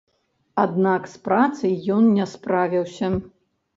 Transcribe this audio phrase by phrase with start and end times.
[0.63, 3.15] Аднак з працай ён не справіўся.